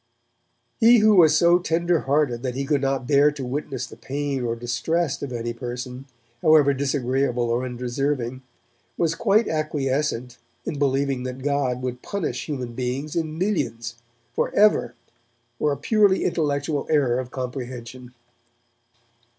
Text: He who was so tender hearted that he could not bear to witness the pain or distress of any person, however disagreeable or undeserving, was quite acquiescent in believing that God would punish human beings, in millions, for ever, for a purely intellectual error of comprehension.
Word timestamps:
He 0.79 0.97
who 0.97 1.13
was 1.15 1.37
so 1.37 1.59
tender 1.59 1.99
hearted 1.99 2.41
that 2.41 2.55
he 2.55 2.65
could 2.65 2.81
not 2.81 3.05
bear 3.05 3.29
to 3.33 3.45
witness 3.45 3.85
the 3.85 3.95
pain 3.95 4.41
or 4.43 4.55
distress 4.55 5.21
of 5.21 5.31
any 5.31 5.53
person, 5.53 6.05
however 6.41 6.73
disagreeable 6.73 7.51
or 7.51 7.63
undeserving, 7.63 8.41
was 8.97 9.13
quite 9.13 9.47
acquiescent 9.47 10.39
in 10.65 10.79
believing 10.79 11.21
that 11.21 11.43
God 11.43 11.83
would 11.83 12.01
punish 12.01 12.47
human 12.47 12.73
beings, 12.73 13.15
in 13.15 13.37
millions, 13.37 13.95
for 14.33 14.49
ever, 14.55 14.95
for 15.59 15.71
a 15.71 15.77
purely 15.77 16.25
intellectual 16.25 16.87
error 16.89 17.19
of 17.19 17.29
comprehension. 17.29 18.15